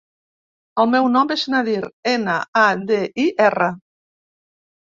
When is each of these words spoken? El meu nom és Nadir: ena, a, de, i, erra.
El 0.83 0.89
meu 0.93 1.09
nom 1.15 1.33
és 1.35 1.43
Nadir: 1.55 1.75
ena, 2.15 2.39
a, 2.63 2.65
de, 2.89 2.99
i, 3.27 3.29
erra. 3.51 3.71